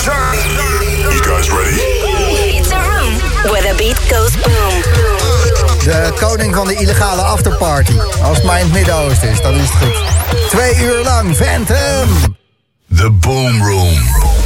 [0.00, 1.76] You guys ready?
[2.56, 3.12] It's a room
[3.50, 4.82] where the beat goes boom.
[5.84, 7.92] De koning van de illegale afterparty.
[8.22, 10.48] Als het maar in het Midden-Oosten is, dan is het goed.
[10.48, 12.36] Twee uur lang, Phantom!
[12.96, 14.39] The Boom Room.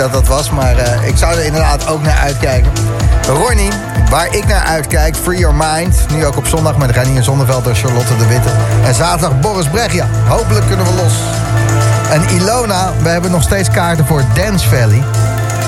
[0.00, 2.70] Dat dat was, maar uh, ik zou er inderdaad ook naar uitkijken.
[3.26, 3.70] Ronnie,
[4.10, 5.96] waar ik naar uitkijk, Free Your Mind.
[6.12, 8.48] Nu ook op zondag met Reinier Zonneveld en Charlotte de Witte.
[8.84, 10.06] En zaterdag Boris Bregia.
[10.28, 11.12] Hopelijk kunnen we los.
[12.10, 15.02] En Ilona, we hebben nog steeds kaarten voor Dance Valley.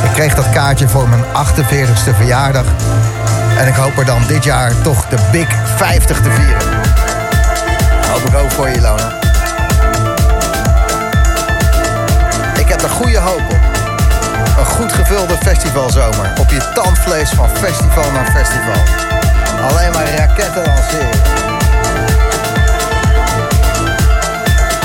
[0.05, 2.65] Ik kreeg dat kaartje voor mijn 48ste verjaardag.
[3.59, 6.63] En ik hoop er dan dit jaar toch de Big 50 te vieren.
[8.13, 9.13] Hoop ik ook voor je, Lona.
[12.59, 13.72] Ik heb er goede hoop op.
[14.59, 16.33] Een goed gevulde festivalzomer.
[16.41, 18.83] Op je tandvlees van festival naar festival.
[19.71, 21.21] Alleen maar raketten lanceren.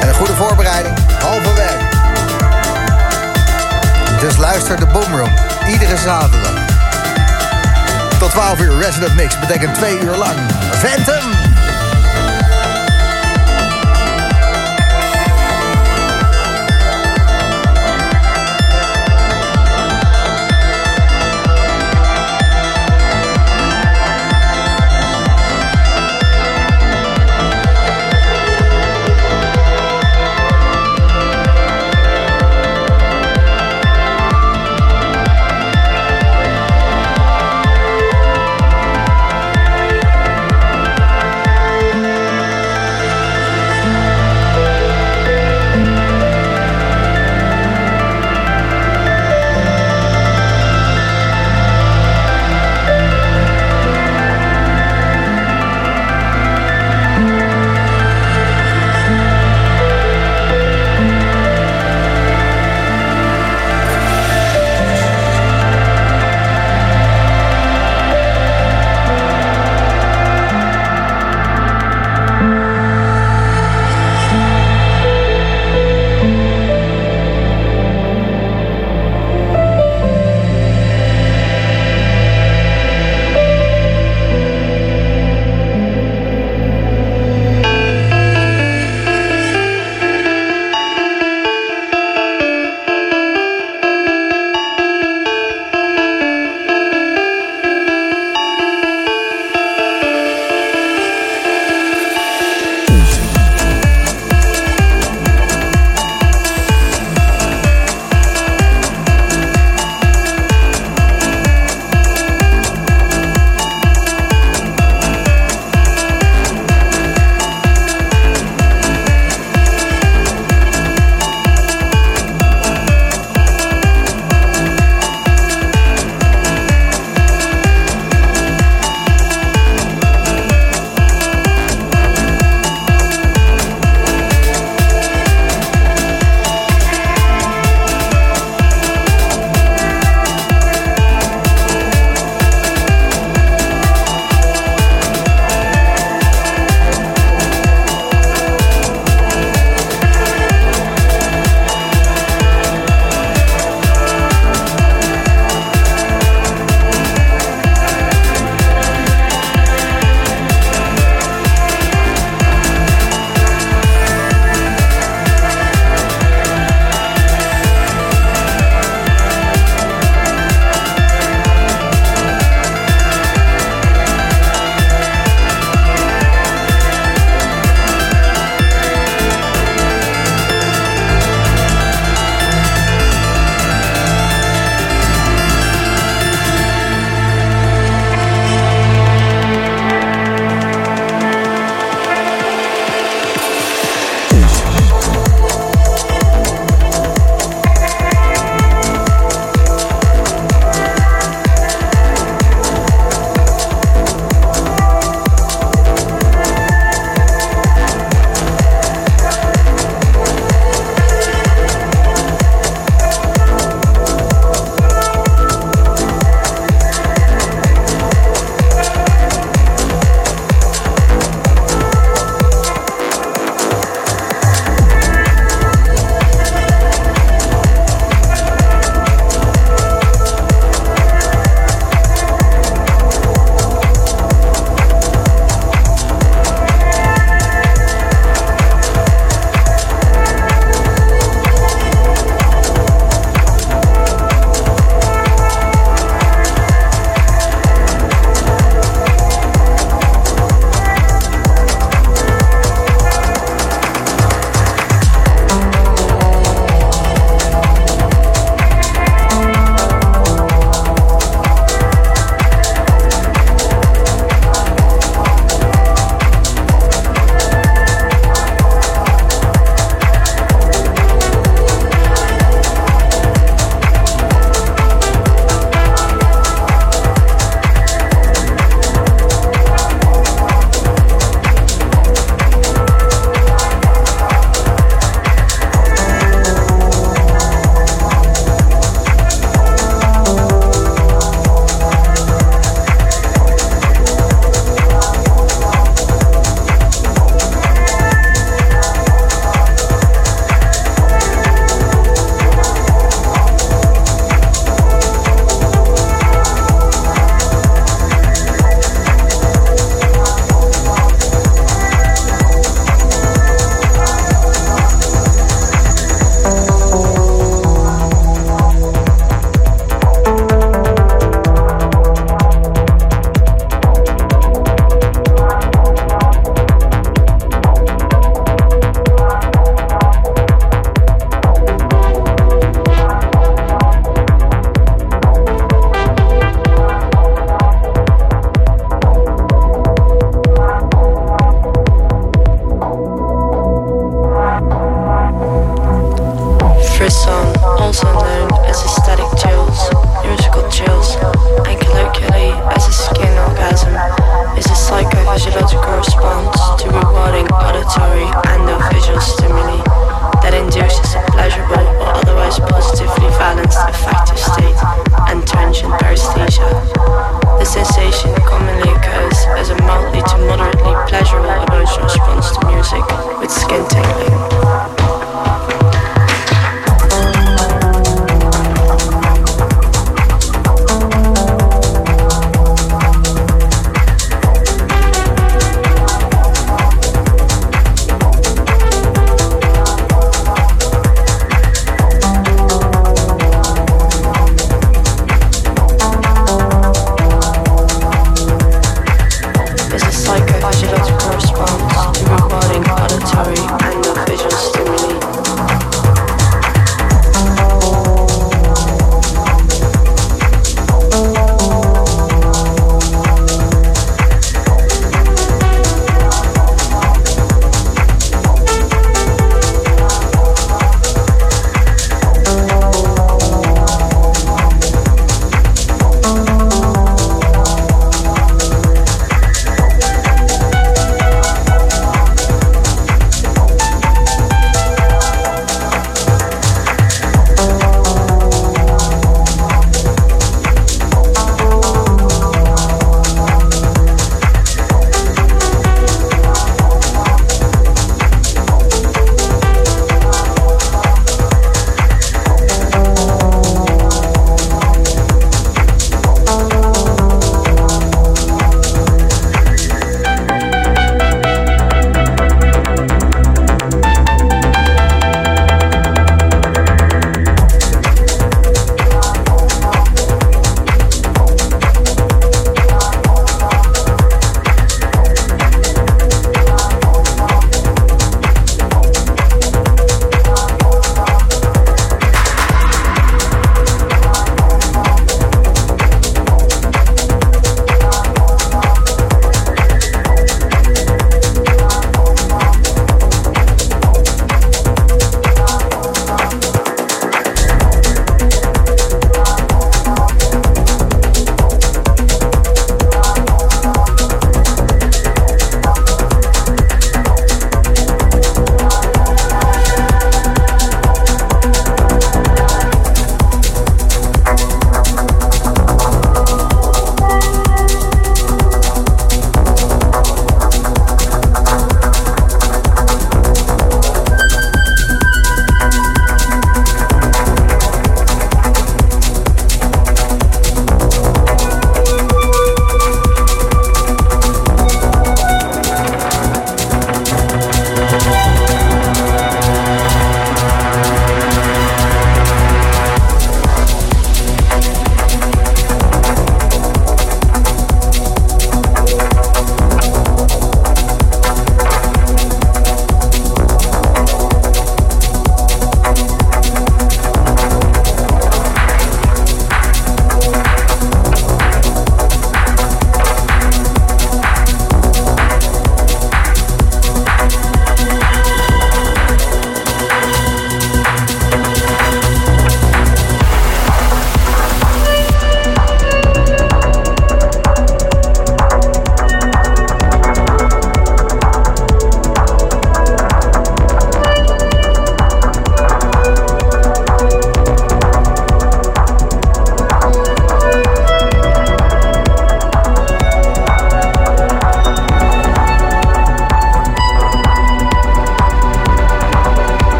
[0.00, 0.98] En een goede voorbereiding.
[1.22, 1.90] Halve werk.
[4.20, 5.32] Dus luister de Boomroom.
[5.68, 6.52] Iedere zaterdag.
[8.18, 10.36] Tot 12 uur Resident Mix betekent 2 uur lang.
[10.72, 11.49] Phantom!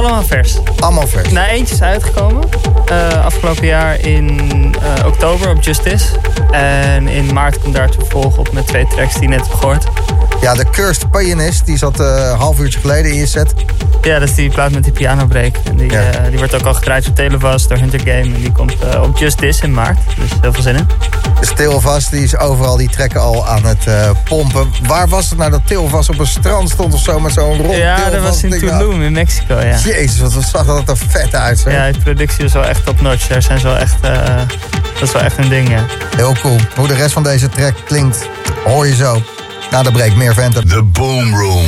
[0.00, 0.58] Allemaal vers.
[0.78, 1.30] Allemaal vers.
[1.30, 2.48] Nou, eentje is uitgekomen.
[2.92, 4.28] Uh, afgelopen jaar in
[4.82, 6.06] uh, oktober op Justice.
[6.50, 9.84] En in maart komt daar vervolg op met twee tracks die je net hebt gehoord.
[10.40, 13.54] Ja, de Cursed Pianist, die zat een half uurtje geleden in je set.
[14.02, 15.56] Ja, dat is die plaat met die pianobreak.
[15.64, 16.10] En die, ja.
[16.28, 18.34] die wordt ook al gedraaid op Televast door Hunter Game.
[18.34, 19.98] En die komt op Just This in maart.
[20.18, 20.86] Dus heel veel zin in.
[21.40, 24.70] Dus Televast, die is overal die trekken al aan het uh, pompen.
[24.82, 27.76] Waar was het nou dat Televast op een strand stond of zo met zo'n rond
[27.76, 29.78] Ja, dat was in Tulum in Mexico, ja.
[29.78, 31.64] Jezus, wat zag dat er vet uit.
[31.66, 33.26] Ja, de productie is wel echt top notch.
[33.26, 35.84] Daar zijn ze wel echt, dat is wel echt een ding, ja.
[36.16, 36.56] Heel cool.
[36.76, 38.28] Hoe de rest van deze track klinkt,
[38.64, 39.22] hoor je zo.
[39.70, 40.68] Na de break, meer Phantom.
[40.68, 41.66] The Boom Room.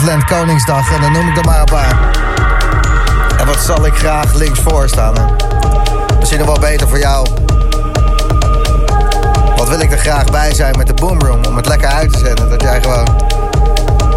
[0.00, 2.10] Loveland Koningsdag en dan noem ik er maar een paar.
[3.38, 5.24] En wat zal ik graag links voor staan, hè?
[6.18, 7.26] Misschien nog wel beter voor jou.
[9.56, 12.18] Wat wil ik er graag bij zijn met de Boomroom om het lekker uit te
[12.18, 12.48] zetten.
[12.48, 13.16] Dat jij gewoon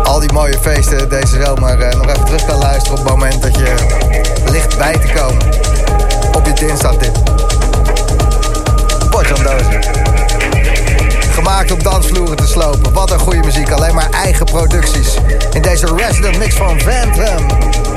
[0.03, 3.41] al die mooie feesten deze zomer eh, nog even terug kan luisteren op het moment
[3.41, 3.75] dat je
[4.51, 5.45] ligt bij te komen.
[6.35, 7.23] Op je dinsdag dit.
[9.09, 10.32] Potjan Dozen.
[11.33, 12.93] Gemaakt om dansvloeren te slopen.
[12.93, 13.71] Wat een goede muziek.
[13.71, 15.17] Alleen maar eigen producties.
[15.53, 17.92] In deze resident mix van Phantom.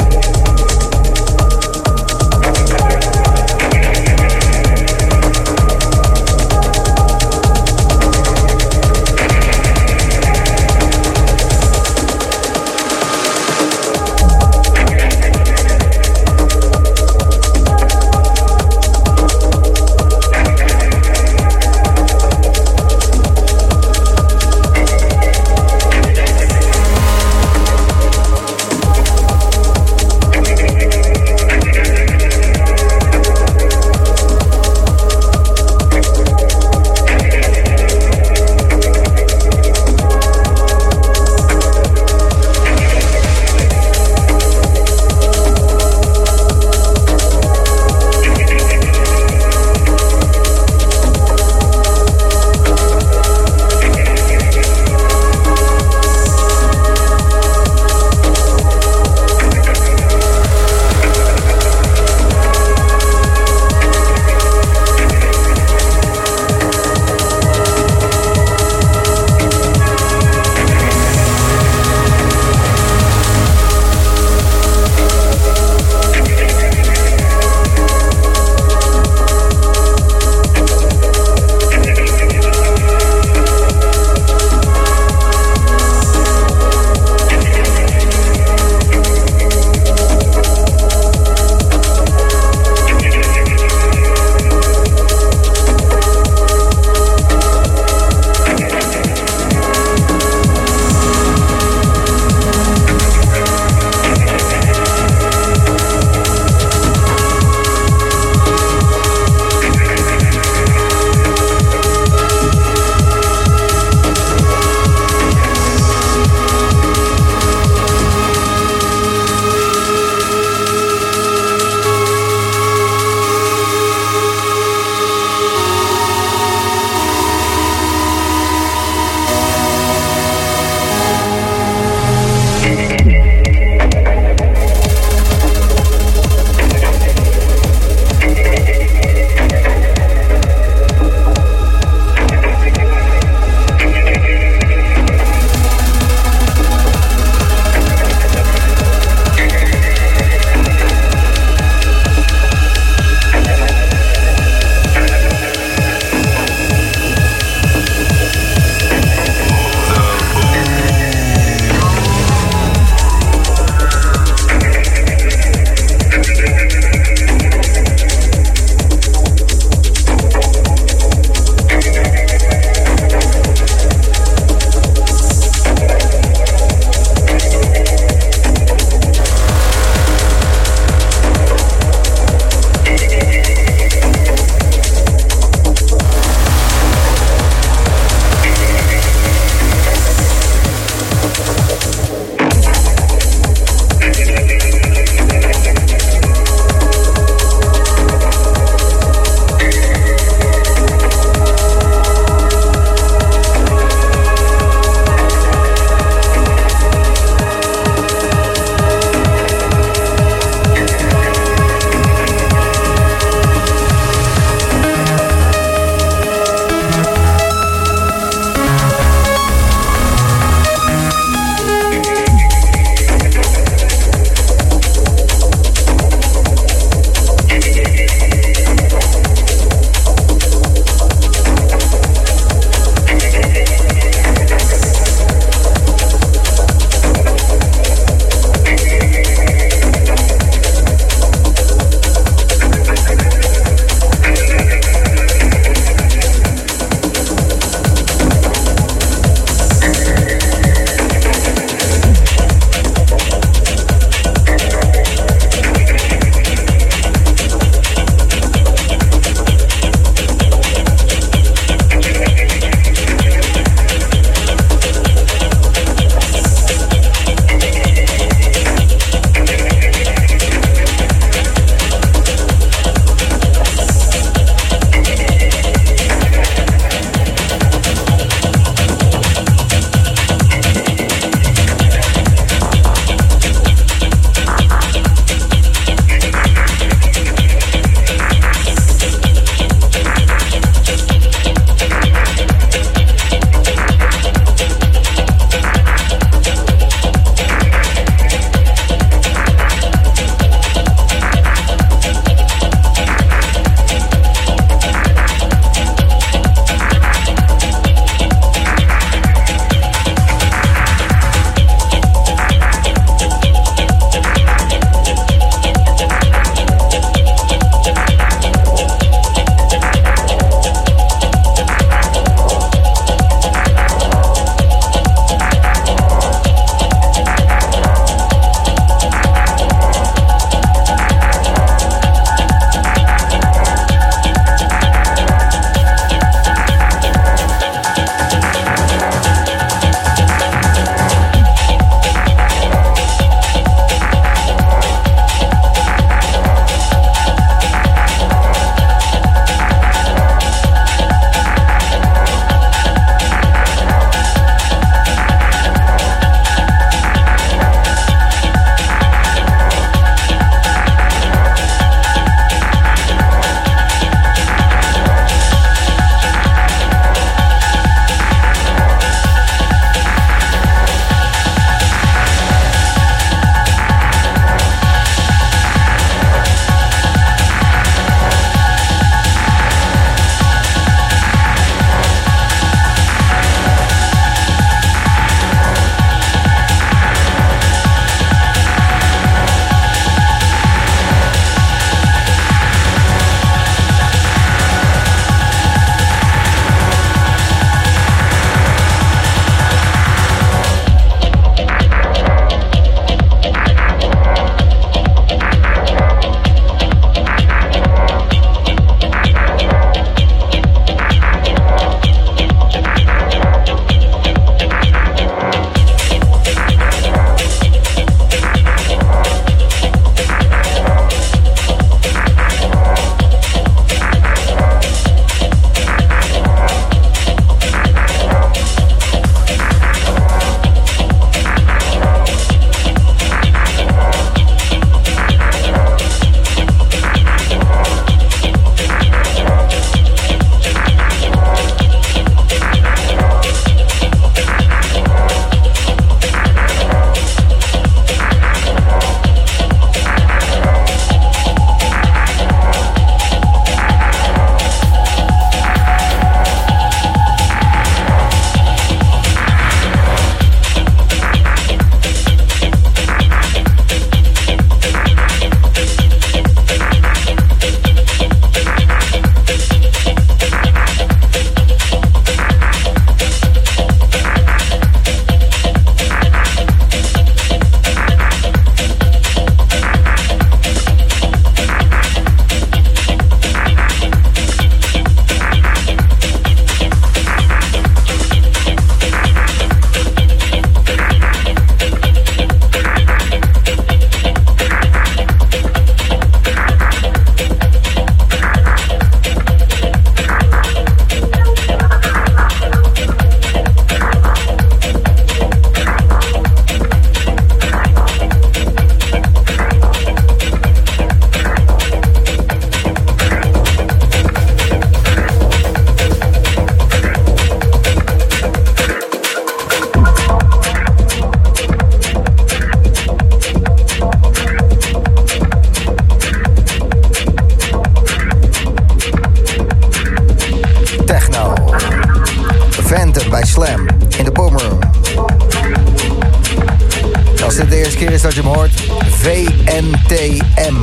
[540.08, 540.74] VNTM.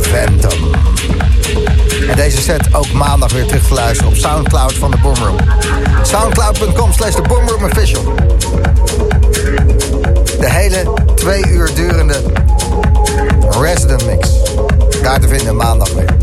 [0.00, 0.70] Phantom.
[2.08, 5.36] En deze set ook maandag weer terug te luisteren op Soundcloud van de Boomroom.
[6.02, 8.14] Soundcloud.com slash de Boomroom Official.
[10.40, 12.22] De hele twee uur durende
[13.60, 14.28] Resident Mix.
[15.02, 16.16] Daar te vinden maandag weer.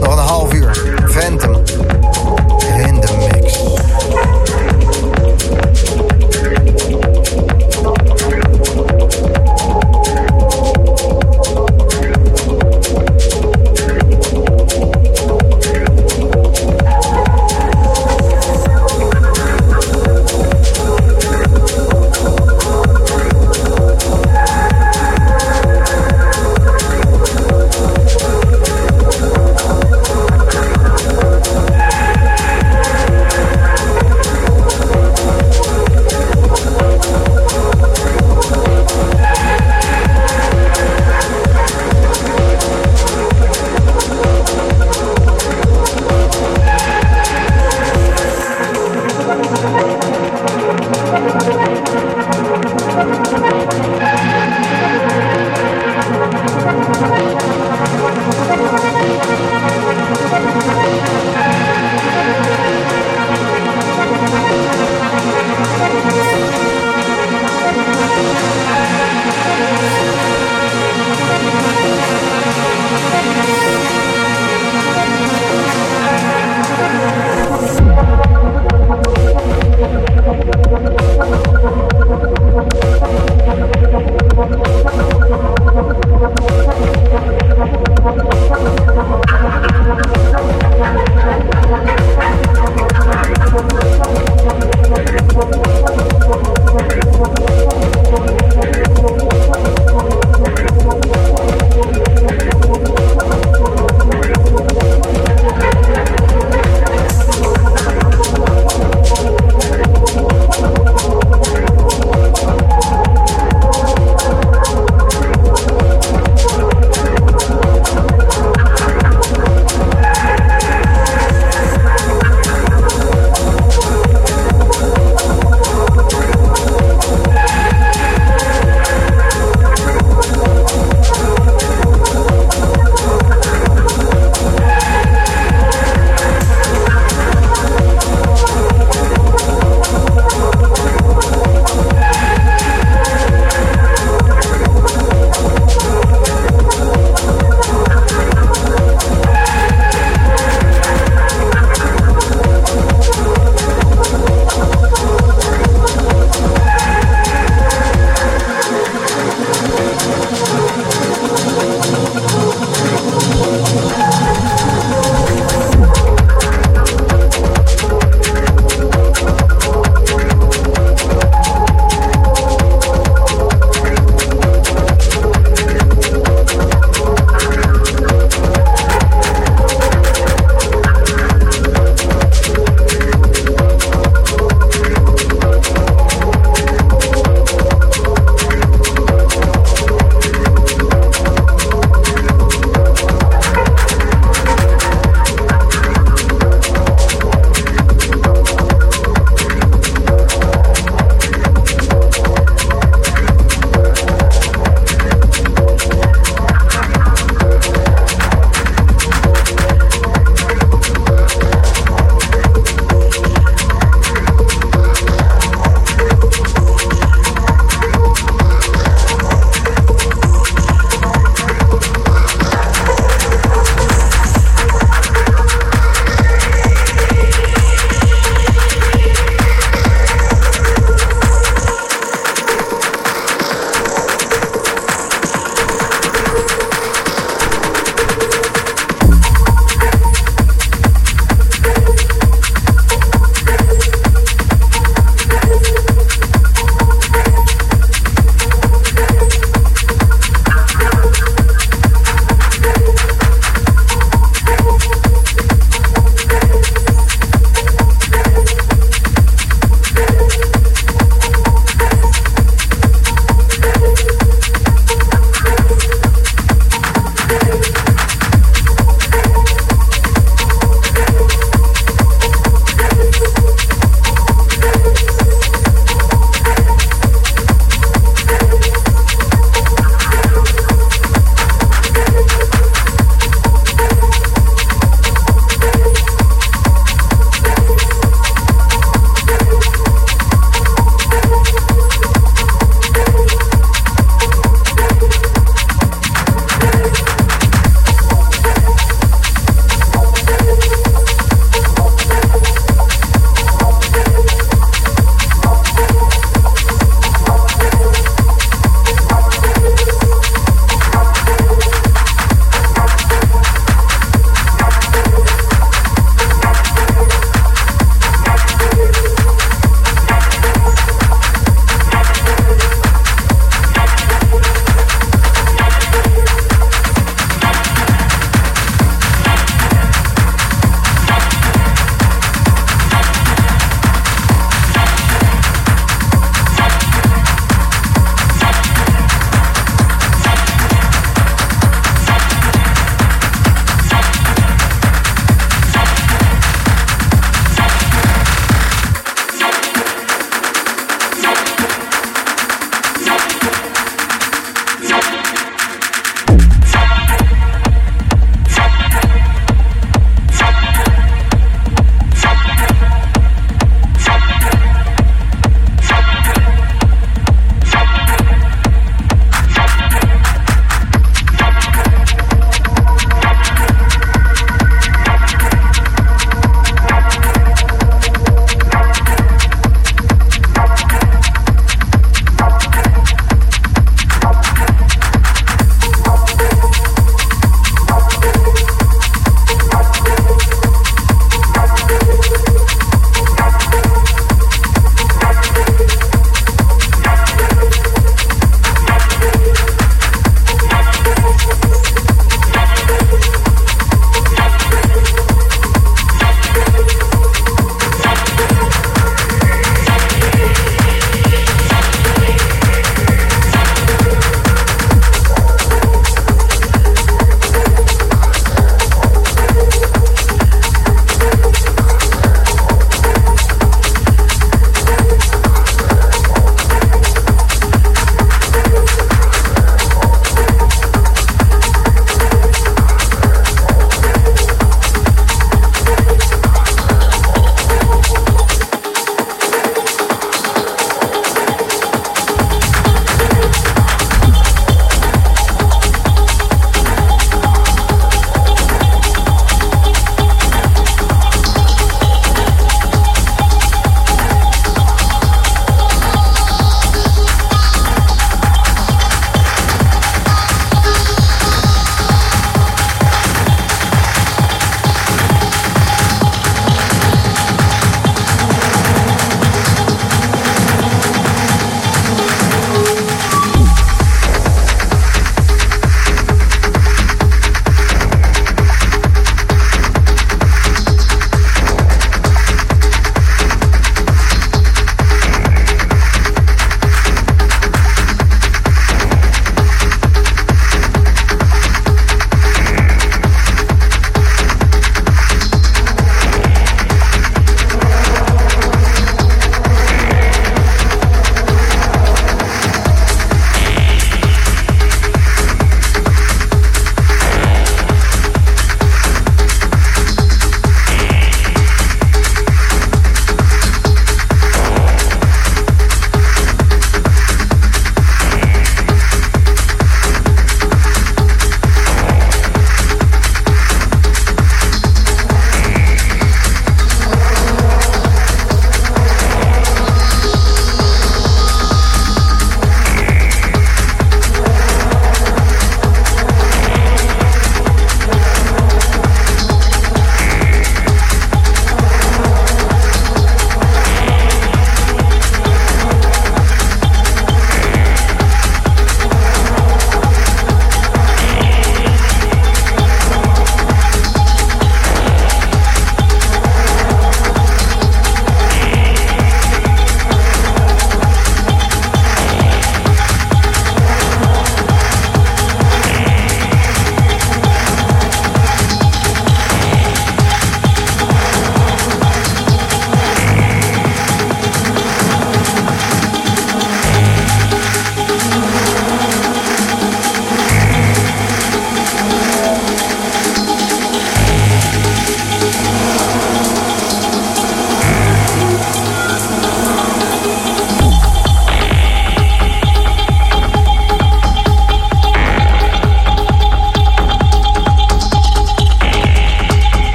[0.00, 0.96] Nog een half uur.
[1.06, 1.62] Phantom.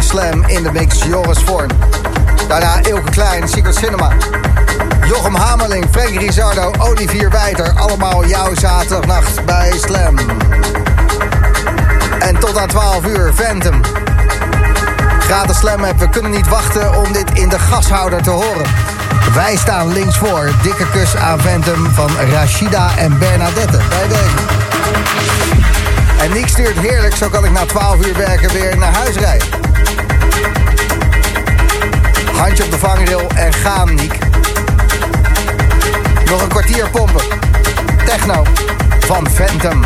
[0.00, 1.70] Slam in de mix Joris Vorn.
[2.48, 4.12] Daarna Ilke Klein, Secret Cinema.
[5.06, 7.72] Jochem Hamerling, Frank Rizardo, Olivier Wijter.
[7.78, 10.18] Allemaal jouw zaterdagnacht bij Slam.
[12.18, 13.80] En tot aan 12 uur, Phantom.
[15.18, 18.66] Gratis Slam app, we kunnen niet wachten om dit in de gashouder te horen.
[19.34, 20.50] Wij staan links voor.
[20.62, 23.78] Dikke kus aan Phantom van Rashida en Bernadette.
[23.88, 24.55] Bij deze.
[26.20, 29.48] En Nick stuurt heerlijk, zo kan ik na 12 uur werken weer naar huis rijden.
[32.32, 34.18] Handje op de vangrail en gaan, Niek.
[36.24, 37.24] Nog een kwartier pompen.
[38.04, 38.44] Techno
[39.00, 39.84] van Phantom.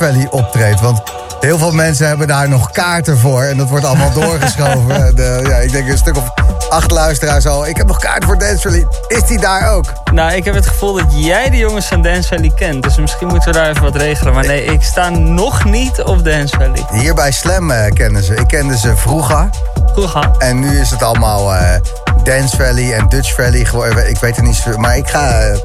[0.00, 0.80] Valley optreedt.
[0.80, 1.02] Want
[1.40, 3.42] heel veel mensen hebben daar nog kaarten voor.
[3.42, 5.12] En dat wordt allemaal doorgeschoven.
[5.16, 6.32] De, ja, ik denk een stuk of
[6.70, 7.66] acht luisteraars al.
[7.66, 8.86] Ik heb nog kaarten voor Dance Valley.
[9.08, 9.84] Is die daar ook?
[10.12, 12.82] Nou, ik heb het gevoel dat jij de jongens van Dance Valley kent.
[12.82, 14.34] Dus misschien moeten we daar even wat regelen.
[14.34, 16.84] Maar nee, ik sta nog niet op Dance Valley.
[16.90, 18.34] Hier bij Slam eh, kennen ze.
[18.34, 19.48] Ik kende ze vroeger.
[19.92, 20.30] Vroeger.
[20.38, 21.80] En nu is het allemaal eh,
[22.24, 23.64] Dance Valley en Dutch Valley.
[23.64, 24.10] geworden.
[24.10, 24.76] Ik weet het niet zo.
[24.76, 25.56] Maar ik ga, eh,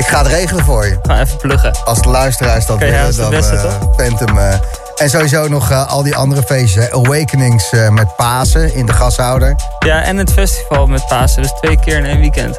[0.00, 0.98] ik ga het regelen voor je.
[1.02, 1.72] Gewoon even pluggen.
[1.84, 3.94] Als de luisteraars dat ja, willen, dat is dan het beste, toch?
[3.96, 4.38] Phantom.
[4.38, 4.54] eh.
[4.96, 6.90] en sowieso nog eh, al die andere feestjes.
[6.90, 9.54] Awakenings met Pasen in de gashouder.
[9.78, 11.42] Ja, en het festival met Pasen.
[11.42, 12.54] Dus twee keer in één weekend.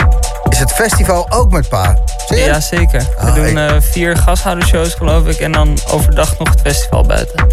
[0.50, 1.98] Is het festival ook met Pa?
[2.28, 2.46] Serieus?
[2.46, 3.00] Ja, zeker.
[3.00, 5.38] We Ah, doen eh, vier gashoudershows, geloof ik.
[5.40, 7.48] En dan overdag nog het festival buiten.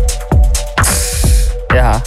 [1.74, 2.00] Ja,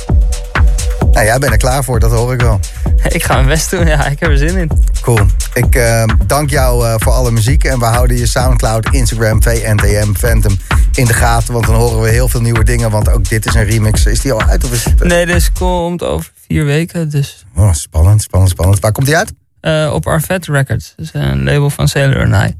[1.11, 2.59] Nou, jij bent er klaar voor, dat hoor ik wel.
[3.03, 3.87] ik ga mijn best doen.
[3.87, 4.71] Ja, ik heb er zin in.
[5.01, 5.19] Cool.
[5.53, 7.63] Ik eh, dank jou eh, voor alle muziek.
[7.63, 10.57] En we houden je Soundcloud, Instagram, VNTM, Phantom
[10.93, 11.53] in de gaten.
[11.53, 12.91] Want dan horen we heel veel nieuwe dingen.
[12.91, 14.05] Want ook dit is een remix.
[14.05, 14.63] Is die al uit?
[14.63, 17.09] Of is het, eh, Nee, dus komt over vier weken.
[17.09, 18.79] Dus oh, spannend, spannend, spannend.
[18.79, 19.33] Waar komt die uit?
[19.61, 20.93] eh, op Arvet Records.
[20.95, 22.55] Dus een label van Sailor and I.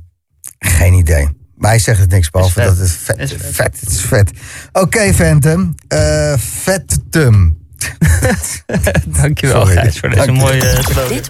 [0.59, 1.29] Geen idee.
[1.55, 3.41] Mij zegt het niks, behalve dat het vet Is is.
[3.41, 3.55] vet.
[3.55, 4.31] Vet, het is vet.
[4.71, 5.75] Oké, Phantom.
[5.87, 7.59] Eh Vettum.
[9.21, 9.81] Dankjewel, Sorry.
[9.81, 11.07] Gijs, voor deze mooie slogan.
[11.07, 11.29] Dit,